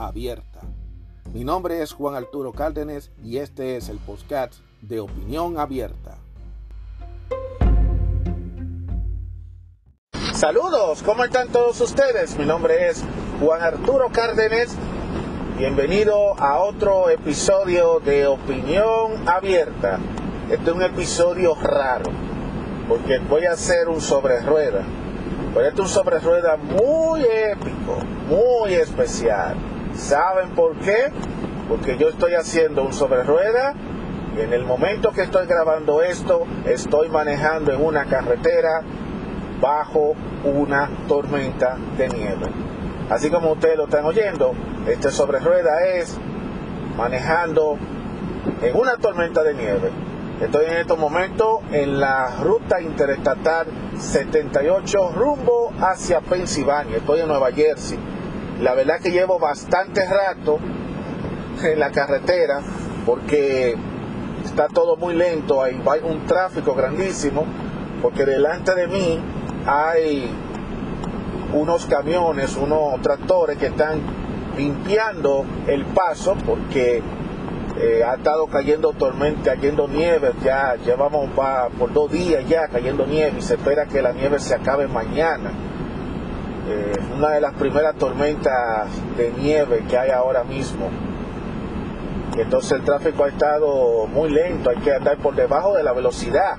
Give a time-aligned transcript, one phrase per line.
[0.00, 0.60] abierta.
[1.32, 6.16] Mi nombre es Juan Arturo Cárdenas y este es el podcast de Opinión Abierta.
[10.34, 12.38] Saludos, ¿cómo están todos ustedes?
[12.38, 13.04] Mi nombre es
[13.40, 14.74] Juan Arturo Cárdenas.
[15.58, 19.98] Bienvenido a otro episodio de Opinión Abierta.
[20.50, 22.10] Este es un episodio raro,
[22.88, 24.82] porque voy a hacer un sobre rueda.
[25.52, 27.98] Pero este es un sobre rueda muy épico,
[28.28, 29.56] muy especial.
[30.00, 31.12] ¿Saben por qué?
[31.68, 33.74] Porque yo estoy haciendo un sobre rueda
[34.36, 38.82] y en el momento que estoy grabando esto, estoy manejando en una carretera
[39.60, 42.46] bajo una tormenta de nieve.
[43.10, 44.52] Así como ustedes lo están oyendo,
[44.88, 46.16] este sobre rueda es
[46.96, 47.76] manejando
[48.62, 49.90] en una tormenta de nieve.
[50.40, 53.66] Estoy en estos momentos en la ruta interestatal
[53.98, 56.96] 78 rumbo hacia Pensilvania.
[56.96, 57.98] Estoy en Nueva Jersey.
[58.60, 60.58] La verdad que llevo bastante rato
[61.62, 62.60] en la carretera
[63.06, 63.74] porque
[64.44, 65.62] está todo muy lento.
[65.62, 67.46] Hay un tráfico grandísimo
[68.02, 69.18] porque delante de mí
[69.66, 70.30] hay
[71.54, 74.00] unos camiones, unos tractores que están
[74.56, 77.02] limpiando el paso porque
[77.78, 81.30] eh, ha estado cayendo tormenta, cayendo nieve, ya llevamos
[81.78, 85.69] por dos días ya cayendo nieve y se espera que la nieve se acabe mañana.
[86.70, 90.88] Eh, una de las primeras tormentas de nieve que hay ahora mismo.
[92.36, 96.56] Entonces el tráfico ha estado muy lento, hay que andar por debajo de la velocidad.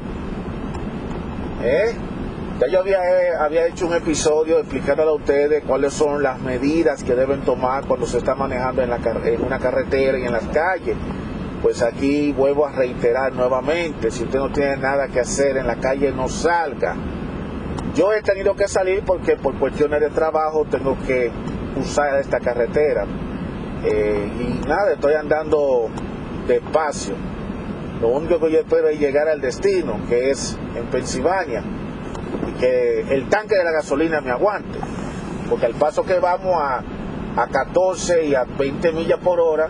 [1.64, 1.96] ¿Eh?
[2.60, 3.00] Ya yo había,
[3.40, 8.06] había hecho un episodio explicándole a ustedes cuáles son las medidas que deben tomar cuando
[8.06, 10.98] se está manejando en, la, en una carretera y en las calles.
[11.62, 15.76] Pues aquí vuelvo a reiterar nuevamente, si usted no tiene nada que hacer en la
[15.78, 16.98] calle, no salga.
[17.96, 21.32] Yo he tenido que salir porque por cuestiones de trabajo tengo que
[21.76, 23.06] usar esta carretera.
[23.84, 25.90] Eh, y nada, estoy andando
[26.48, 27.16] despacio.
[28.02, 31.64] Lo único que yo espero es llegar al destino, que es en Pensilvania
[32.62, 34.80] que el tanque de la gasolina me aguante,
[35.50, 36.84] porque al paso que vamos a,
[37.36, 39.68] a 14 y a 20 millas por hora,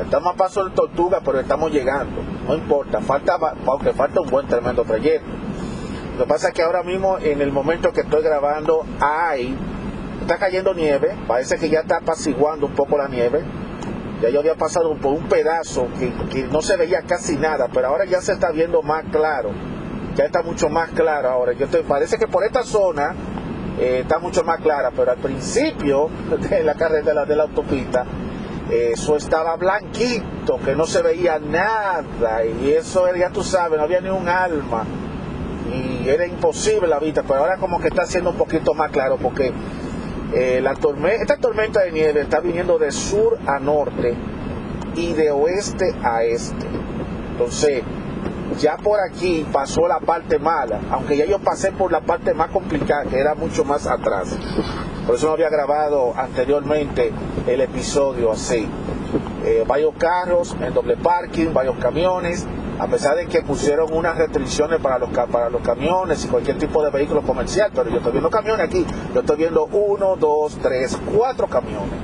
[0.00, 4.46] estamos a paso de tortuga, pero estamos llegando, no importa, falta, aunque falta un buen
[4.46, 5.37] tremendo trayecto.
[6.18, 9.56] Lo que pasa es que ahora mismo, en el momento que estoy grabando, hay,
[10.20, 13.40] está cayendo nieve, parece que ya está apaciguando un poco la nieve,
[14.20, 17.86] ya yo había pasado por un pedazo que, que no se veía casi nada, pero
[17.86, 19.50] ahora ya se está viendo más claro.
[20.16, 21.52] Ya está mucho más clara ahora.
[21.52, 23.14] Yo te, parece que por esta zona
[23.78, 26.10] eh, está mucho más clara, pero al principio
[26.50, 28.04] de la carretera de la autopista,
[28.68, 34.00] eso estaba blanquito, que no se veía nada, y eso ya tú sabes, no había
[34.00, 34.84] ni un alma,
[36.10, 39.52] era imposible la vista, pero ahora como que está siendo un poquito más claro, porque
[40.34, 44.14] eh, la tormenta, esta tormenta de nieve está viniendo de sur a norte
[44.94, 46.66] y de oeste a este.
[47.32, 47.82] Entonces,
[48.58, 52.50] ya por aquí pasó la parte mala, aunque ya yo pasé por la parte más
[52.50, 54.36] complicada, que era mucho más atrás.
[55.06, 57.12] Por eso no había grabado anteriormente
[57.46, 58.68] el episodio así.
[59.44, 62.46] Eh, varios carros en doble parking, varios camiones,
[62.78, 66.82] a pesar de que pusieron unas restricciones para los, para los camiones y cualquier tipo
[66.82, 70.96] de vehículo comercial, pero yo estoy viendo camiones aquí, yo estoy viendo uno, dos, tres,
[71.16, 71.98] cuatro camiones.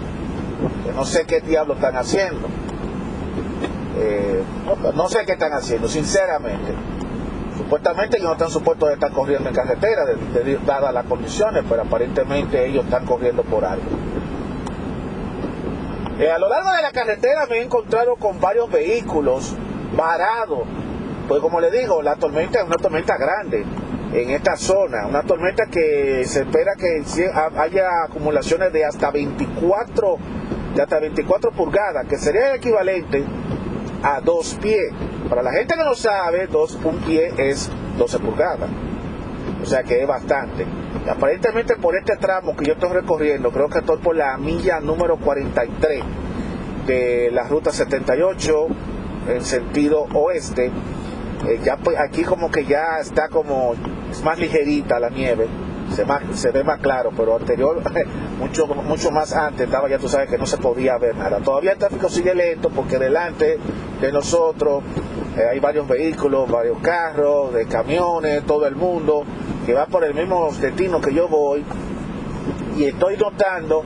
[0.85, 2.49] Que no sé qué diablo están haciendo.
[3.97, 4.43] Eh,
[4.95, 6.75] no sé qué están haciendo, sinceramente.
[7.57, 10.05] Supuestamente ellos no están supuestos de estar corriendo en carretera,
[10.67, 13.85] dadas las condiciones, pero aparentemente ellos están corriendo por algo.
[16.19, 19.55] Eh, a lo largo de la carretera me he encontrado con varios vehículos
[19.97, 20.61] varados.
[21.29, 23.65] Pues como le digo, la tormenta es una tormenta grande
[24.13, 27.03] en esta zona, una tormenta que se espera que
[27.57, 30.19] haya acumulaciones de hasta 24
[30.75, 33.25] de hasta 24 pulgadas, que sería el equivalente
[34.03, 34.93] a dos pies.
[35.29, 38.69] Para la gente que no sabe, dos, un pie es 12 pulgadas.
[39.63, 40.67] O sea que es bastante.
[41.09, 45.17] Aparentemente por este tramo que yo estoy recorriendo, creo que estoy por la milla número
[45.17, 46.03] 43
[46.87, 48.67] de la ruta 78
[49.29, 50.71] en sentido oeste.
[51.47, 53.75] Eh, ya pues aquí como que ya está como
[54.11, 55.47] es más ligerita la nieve.
[56.35, 57.83] se, ve más claro, pero anterior,
[58.39, 61.39] mucho, mucho más antes, estaba ya tú sabes que no se podía ver nada.
[61.39, 63.59] Todavía el tráfico sigue lento porque delante
[64.01, 64.83] de nosotros
[65.37, 69.25] eh, hay varios vehículos, varios carros, de camiones, todo el mundo
[69.67, 71.65] que va por el mismo destino que yo voy
[72.77, 73.85] y estoy notando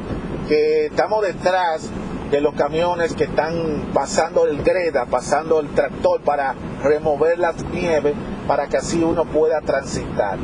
[0.49, 1.91] que estamos detrás
[2.31, 8.15] de los camiones que están pasando el greda, pasando el tractor para remover las nieves
[8.47, 10.39] para que así uno pueda transitar.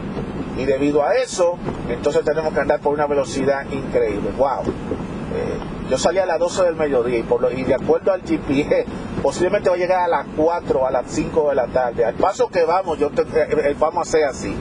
[0.56, 1.58] Y debido a eso,
[1.88, 4.30] entonces tenemos que andar por una velocidad increíble.
[4.36, 4.62] ¡Wow!
[4.62, 5.58] Eh,
[5.90, 8.86] yo salí a las 12 del mediodía y, por lo, y de acuerdo al GPS,
[9.22, 12.04] posiblemente va a llegar a las 4, a las 5 de la tarde.
[12.04, 14.54] Al paso que vamos, yo eh, eh, vamos a hacer así.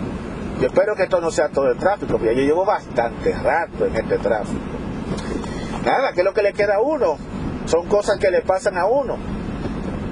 [0.60, 3.96] Yo espero que esto no sea todo el tráfico, porque yo llevo bastante rato en
[3.96, 4.73] este tráfico.
[5.86, 7.18] Nada, ¿qué es lo que le queda a uno?
[7.66, 9.18] Son cosas que le pasan a uno.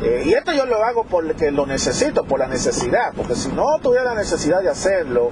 [0.03, 3.65] Eh, y esto yo lo hago porque lo necesito, por la necesidad, porque si no
[3.81, 5.29] tuviera la necesidad de hacerlo,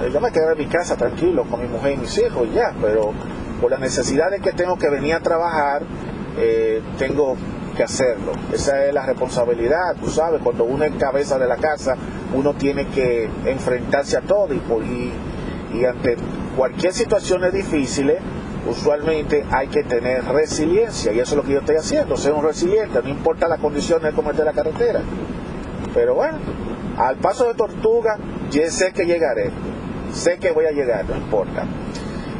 [0.00, 2.54] eh, yo me quedaría en mi casa tranquilo con mi mujer y mis hijos y
[2.54, 3.12] ya, pero
[3.60, 5.82] por la necesidad de que tengo que venir a trabajar,
[6.36, 7.36] eh, tengo
[7.76, 8.32] que hacerlo.
[8.52, 11.94] Esa es la responsabilidad, tú sabes, cuando uno es cabeza de la casa,
[12.34, 15.12] uno tiene que enfrentarse a todo y,
[15.74, 16.16] y, ante
[16.56, 18.12] cualquier situación difícil,
[18.68, 22.44] usualmente hay que tener resiliencia y eso es lo que yo estoy haciendo, ser un
[22.44, 25.00] resiliente, no importa las condiciones de cómo esté la carretera.
[25.94, 26.38] Pero bueno,
[26.96, 28.18] al paso de tortuga,
[28.50, 29.50] yo sé que llegaré,
[30.12, 31.66] sé que voy a llegar, no importa.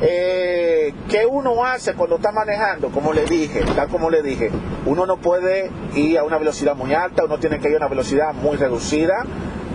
[0.04, 2.88] Eh, ¿Qué uno hace cuando está manejando?
[2.88, 4.50] Como le dije, tal como le dije,
[4.84, 7.88] uno no puede ir a una velocidad muy alta, uno tiene que ir a una
[7.88, 9.24] velocidad muy reducida,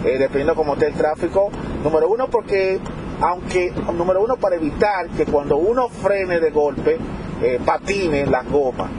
[0.04, 1.50] eh, dependiendo cómo esté el tráfico.
[1.82, 2.78] Número uno, porque,
[3.22, 6.98] aunque, número uno, para evitar que cuando uno frene de golpe,
[7.42, 8.90] eh, patine las gomas.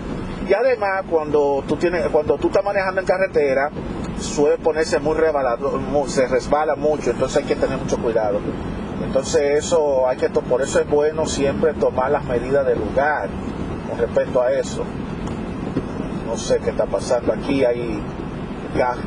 [0.48, 3.70] Y además, cuando tú, tienes, cuando tú estás manejando en carretera,
[4.18, 8.40] suele ponerse muy rebalado, se resbala mucho, entonces hay que tener mucho cuidado.
[9.04, 13.28] Entonces eso hay que por eso es bueno siempre tomar las medidas del lugar
[13.88, 14.84] con respecto a eso.
[16.26, 18.02] No sé qué está pasando aquí, hay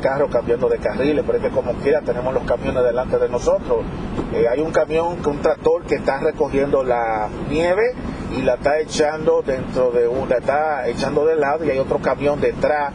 [0.00, 3.84] carros cambiando de carriles, pero es que como quiera tenemos los camiones delante de nosotros.
[4.32, 7.94] Eh, hay un camión, un tractor que está recogiendo la nieve
[8.36, 12.40] y la está echando dentro de una, está echando de lado y hay otro camión
[12.40, 12.92] detrás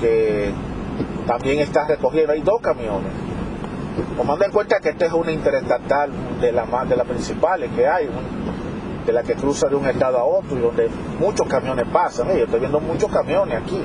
[0.00, 0.52] que
[1.26, 2.32] también está recogiendo.
[2.32, 3.28] Hay dos camiones
[4.16, 6.10] Tomando en cuenta que esta es una interestatal
[6.40, 8.08] de las de las principales que hay,
[9.06, 12.28] de la que cruza de un estado a otro y donde muchos camiones pasan.
[12.28, 13.82] yo estoy viendo muchos camiones aquí.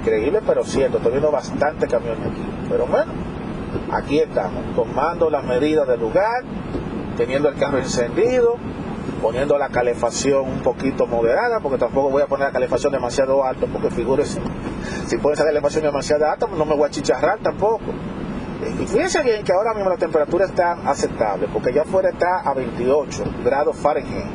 [0.00, 2.42] Increíble, pero cierto, estoy viendo bastantes camiones aquí.
[2.70, 3.12] Pero bueno,
[3.92, 6.42] aquí estamos, tomando las medidas del lugar,
[7.16, 8.56] teniendo el carro encendido,
[9.20, 13.66] poniendo la calefacción un poquito moderada, porque tampoco voy a poner la calefacción demasiado alta,
[13.66, 14.40] porque figúrese,
[15.06, 17.92] si pone esa calefacción demasiado alta, no me voy a chicharrar tampoco.
[18.80, 22.54] Y fíjense bien que ahora mismo la temperatura está aceptable, porque allá afuera está a
[22.54, 24.26] 28 grados Fahrenheit.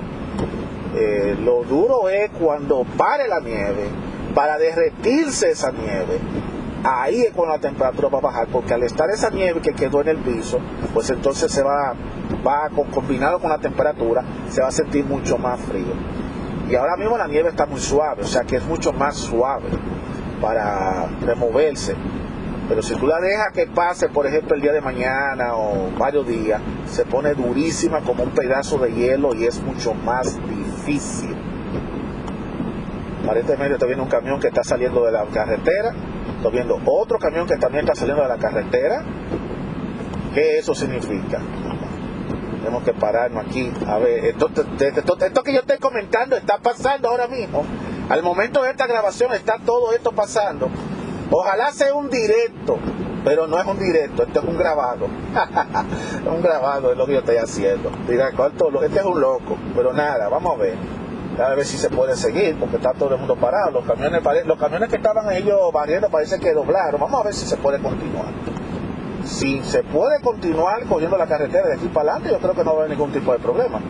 [0.96, 3.90] Eh, lo duro es cuando pare la nieve,
[4.36, 6.20] para derretirse esa nieve,
[6.84, 10.02] ahí es cuando la temperatura va a bajar, porque al estar esa nieve que quedó
[10.02, 10.60] en el piso,
[10.94, 11.96] pues entonces se va,
[12.46, 15.94] va combinado con la temperatura, se va a sentir mucho más frío.
[16.70, 19.70] Y ahora mismo la nieve está muy suave, o sea que es mucho más suave
[20.42, 21.96] para removerse.
[22.68, 26.28] Pero si tú la dejas que pase, por ejemplo, el día de mañana o varios
[26.28, 31.45] días, se pone durísima como un pedazo de hielo y es mucho más difícil.
[33.26, 35.94] Aparentemente estoy viendo un camión que está saliendo de la carretera,
[36.38, 39.04] estoy viendo otro camión que también está saliendo de la carretera.
[40.36, 41.42] ¿Qué eso significa?
[42.60, 43.72] Tenemos que pararnos aquí.
[43.88, 47.66] A ver, esto, esto que yo estoy comentando está pasando ahora mismo.
[48.10, 50.70] Al momento de esta grabación está todo esto pasando.
[51.32, 52.78] Ojalá sea un directo,
[53.24, 55.08] pero no es un directo, esto es un grabado.
[56.26, 57.90] un grabado es lo que yo estoy haciendo.
[58.08, 58.84] Dirá, ¿cuánto?
[58.84, 61.05] Este es un loco, pero nada, vamos a ver.
[61.38, 63.72] A ver si se puede seguir, porque está todo el mundo parado.
[63.72, 67.00] Los camiones, los camiones que estaban ellos barriendo parece que doblaron.
[67.00, 68.28] Vamos a ver si se puede continuar.
[69.26, 72.72] Si se puede continuar cogiendo la carretera de aquí para adelante, yo creo que no
[72.72, 73.82] va a haber ningún tipo de problema.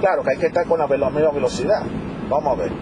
[0.00, 1.82] Claro que hay que estar con la misma velocidad.
[2.30, 2.72] Vamos a ver.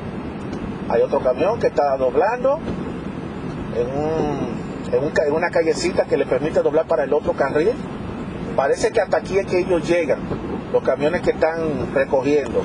[0.89, 2.61] Hay otro camión que está doblando
[3.75, 7.73] en, en, una callecita que le permite doblar para el otro carril.
[8.55, 10.21] Parece que hasta aquí es que ellos llegan,
[10.73, 12.63] los camiones que están recogiendo.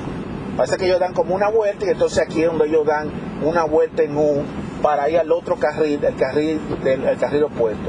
[0.60, 3.10] Parece que ellos dan como una vuelta y entonces aquí es donde ellos dan
[3.42, 4.42] una vuelta en U
[4.82, 7.88] para ir al otro carril, el carril del carril opuesto.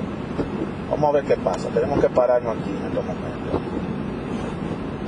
[0.90, 1.68] Vamos a ver qué pasa.
[1.68, 3.62] Tenemos que pararnos aquí en estos momentos.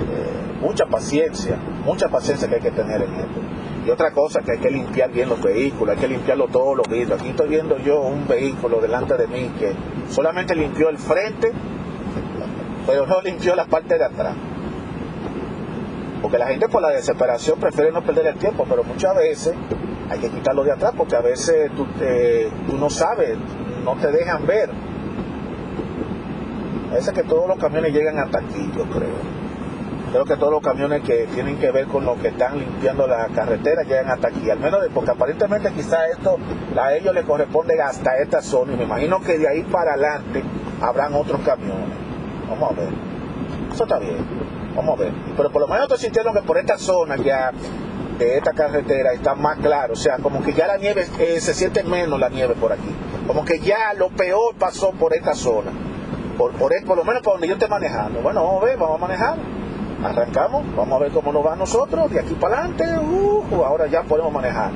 [0.01, 3.39] Eh, mucha paciencia, mucha paciencia que hay que tener en esto.
[3.87, 6.89] Y otra cosa que hay que limpiar bien los vehículos, hay que limpiarlo todos los
[6.89, 7.21] vidrios.
[7.21, 9.71] Aquí estoy viendo yo un vehículo delante de mí que
[10.09, 11.53] solamente limpió el frente,
[12.85, 14.35] pero no limpió la parte de atrás.
[16.23, 19.53] Porque la gente por la desesperación prefiere no perder el tiempo, pero muchas veces
[20.09, 21.85] hay que quitarlo de atrás porque a veces tú,
[22.77, 23.37] no sabes,
[23.83, 24.69] no te dejan ver.
[26.89, 29.43] A veces que todos los camiones llegan hasta aquí, yo creo.
[30.13, 33.27] Creo que todos los camiones que tienen que ver con lo que están limpiando la
[33.27, 36.37] carretera llegan hasta aquí, al menos porque aparentemente quizá esto
[36.79, 40.41] a ellos les corresponde hasta esta zona y me imagino que de ahí para adelante
[40.79, 41.97] habrán otros camiones.
[42.49, 42.89] Vamos a ver.
[43.73, 44.52] Eso está bien.
[44.75, 45.13] Vamos a ver.
[45.35, 47.51] Pero por lo menos estoy sintiendo que por esta zona ya
[48.17, 49.93] de esta carretera está más claro.
[49.93, 52.93] O sea, como que ya la nieve, eh, se siente menos la nieve por aquí.
[53.27, 55.71] Como que ya lo peor pasó por esta zona.
[56.37, 58.21] Por, por, por lo menos por donde yo esté manejando.
[58.21, 59.37] Bueno, vamos a ver, vamos a manejar
[60.03, 63.87] arrancamos, vamos a ver cómo nos va a nosotros, de aquí para adelante, uh, ahora
[63.87, 64.71] ya podemos manejar.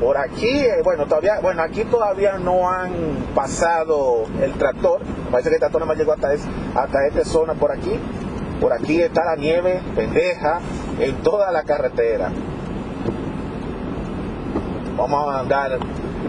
[0.00, 2.92] Por aquí, eh, bueno, todavía, bueno, aquí todavía no han
[3.34, 5.00] pasado el tractor,
[5.30, 7.98] parece que el tractor no me llegó hasta, hasta esta zona por aquí.
[8.60, 10.60] Por aquí está la nieve pendeja
[10.98, 12.30] en toda la carretera.
[14.96, 15.78] Vamos a andar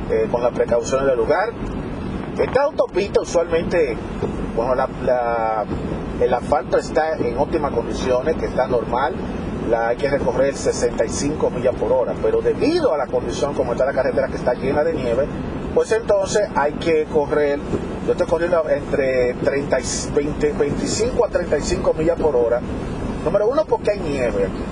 [0.10, 1.54] eh, con las precauciones del lugar.
[2.38, 3.98] Esta autopista usualmente,
[4.56, 4.74] bueno,
[6.22, 9.16] el asfalto está en óptimas condiciones, que está normal,
[9.70, 13.86] la hay que recorrer 65 millas por hora, pero debido a la condición como está
[13.86, 15.26] la carretera que está llena de nieve,
[15.78, 17.60] pues entonces hay que correr,
[18.08, 19.78] yo estoy corriendo entre 30,
[20.16, 22.60] 20, 25 a 35 millas por hora,
[23.24, 24.64] número uno porque hay nieve aquí,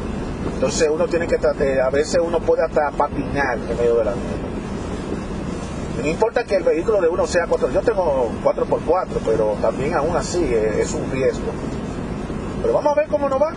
[0.56, 4.14] entonces uno tiene que tratar, a veces uno puede hasta patinar en medio de la
[4.14, 6.02] nieve.
[6.02, 10.16] No importa que el vehículo de uno sea 4, yo tengo 4x4, pero también aún
[10.16, 11.52] así es un riesgo.
[12.64, 13.54] Pero vamos a ver cómo nos va.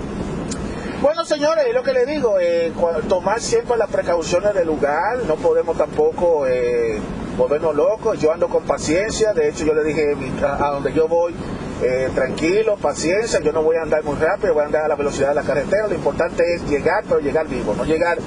[1.01, 2.73] Bueno, señores, es lo que le digo, eh,
[3.09, 7.01] tomar siempre las precauciones del lugar, no podemos tampoco eh,
[7.39, 11.35] volvernos locos, yo ando con paciencia, de hecho yo le dije a donde yo voy,
[11.83, 14.97] eh, tranquilo, paciencia, yo no voy a andar muy rápido, voy a andar a la
[14.97, 18.19] velocidad de la carretera, lo importante es llegar, pero llegar vivo, no llegar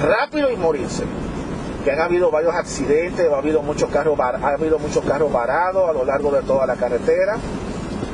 [0.00, 1.02] rápido y morirse
[1.84, 5.92] que han habido varios accidentes, ha habido muchos carros, ha habido muchos carros varados a
[5.92, 7.36] lo largo de toda la carretera.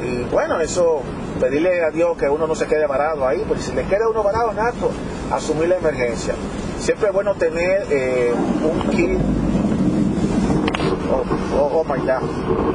[0.02, 1.02] Y bueno, eso,
[1.38, 4.24] pedirle a Dios que uno no se quede varado ahí, porque si le queda uno
[4.24, 4.90] varado, nato,
[5.30, 6.34] asumir la emergencia.
[6.80, 9.18] Siempre es bueno tener eh, un kit
[11.10, 11.24] oh,
[11.54, 12.22] oh, oh my god.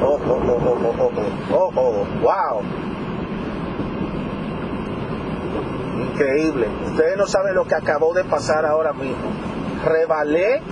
[0.02, 1.12] Oh, oh, oh, oh, oh,
[1.52, 2.62] oh, oh, oh, wow.
[6.12, 6.68] Increíble.
[6.86, 9.30] Ustedes no saben lo que acabó de pasar ahora mismo.
[9.84, 10.62] Rebalé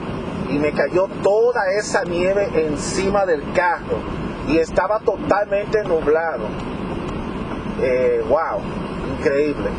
[0.51, 3.99] y me cayó toda esa nieve encima del carro
[4.49, 6.47] y estaba totalmente nublado.
[7.81, 8.61] Eh, wow,
[9.19, 9.71] increíble.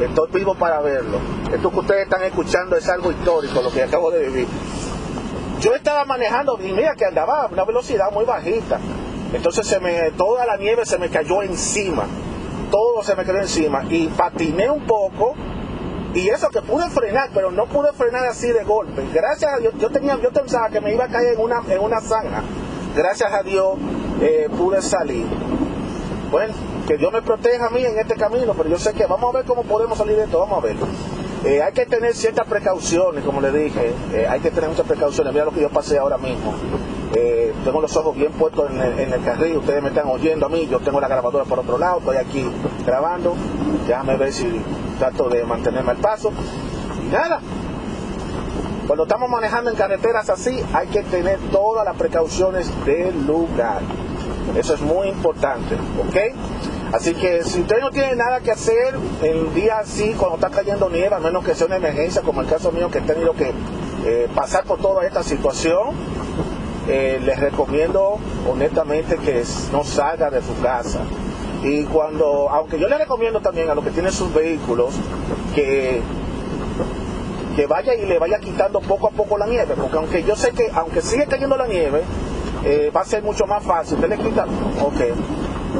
[0.00, 1.18] Estoy vivo para verlo.
[1.52, 4.46] Esto que ustedes están escuchando es algo histórico, lo que acabo de vivir.
[5.60, 8.78] Yo estaba manejando y mira que andaba a una velocidad muy bajita.
[9.32, 12.06] Entonces se me, toda la nieve se me cayó encima.
[12.70, 13.84] Todo se me cayó encima.
[13.88, 15.34] Y patiné un poco
[16.14, 19.04] y eso que pude frenar, pero no pude frenar así de golpe.
[19.12, 21.80] Gracias a Dios, yo, tenía, yo pensaba que me iba a caer en una, en
[21.80, 22.42] una zanja.
[22.96, 23.76] Gracias a Dios
[24.20, 25.26] eh, pude salir.
[26.30, 26.54] Bueno,
[26.86, 29.38] que Dios me proteja a mí en este camino, pero yo sé que vamos a
[29.38, 30.76] ver cómo podemos salir de esto, vamos a ver.
[31.44, 35.32] Eh, hay que tener ciertas precauciones, como le dije, eh, hay que tener muchas precauciones.
[35.32, 36.54] Mira lo que yo pasé ahora mismo.
[37.64, 40.48] tengo los ojos bien puestos en el, en el, carril, ustedes me están oyendo a
[40.48, 42.44] mí, yo tengo la grabadora por otro lado, estoy aquí
[42.84, 43.34] grabando.
[43.86, 44.46] Déjame ver si
[44.98, 46.32] trato de mantenerme al paso.
[47.06, 47.40] Y nada,
[48.88, 53.80] cuando estamos manejando en carreteras así, hay que tener todas las precauciones del lugar.
[54.56, 56.16] Eso es muy importante, ¿ok?
[56.92, 60.48] Así que si usted no tiene nada que hacer en un día así, cuando está
[60.48, 63.34] cayendo nieve, a menos que sea una emergencia, como el caso mío que he tenido
[63.34, 63.52] que
[64.06, 65.88] eh, pasar por toda esta situación,
[66.88, 68.18] eh, les recomiendo
[68.50, 71.00] honestamente que no salga de su casa.
[71.62, 74.94] Y cuando, aunque yo le recomiendo también a los que tienen sus vehículos
[75.54, 76.00] que,
[77.54, 80.52] que vaya y le vaya quitando poco a poco la nieve, porque aunque yo sé
[80.52, 82.00] que, aunque sigue cayendo la nieve,
[82.64, 83.96] eh, va a ser mucho más fácil.
[83.96, 84.46] Usted le quita,
[84.80, 85.00] ok,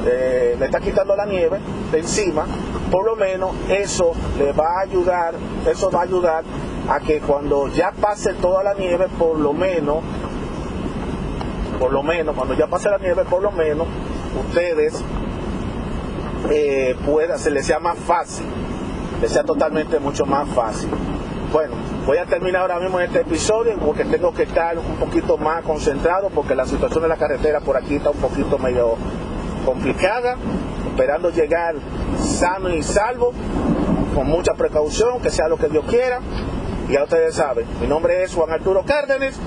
[0.06, 1.58] eh, le está quitando la nieve
[1.90, 2.46] de encima,
[2.90, 5.34] por lo menos eso le va a ayudar,
[5.70, 6.44] eso va a ayudar
[6.88, 9.98] a que cuando ya pase toda la nieve, por lo menos,
[11.78, 13.86] por lo menos, cuando ya pase la nieve, por lo menos,
[14.48, 15.02] ustedes
[16.50, 18.46] eh, pueda, se le sea más fácil,
[19.20, 20.90] le sea totalmente mucho más fácil.
[21.52, 21.74] Bueno,
[22.04, 26.28] voy a terminar ahora mismo este episodio porque tengo que estar un poquito más concentrado
[26.28, 28.96] porque la situación de la carretera por aquí está un poquito medio
[29.68, 30.36] complicada,
[30.88, 31.74] esperando llegar
[32.18, 33.34] sano y salvo,
[34.14, 36.20] con mucha precaución, que sea lo que Dios quiera.
[36.88, 39.38] Y ya ustedes saben, mi nombre es Juan Arturo Cárdenas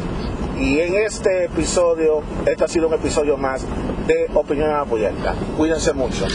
[0.59, 3.65] y en este episodio, este ha sido un episodio más
[4.05, 5.33] de Opinión Abierta.
[5.57, 6.27] Cuídense mucho.